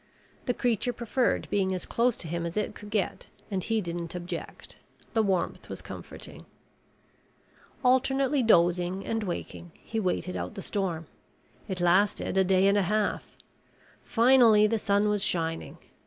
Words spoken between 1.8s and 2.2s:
close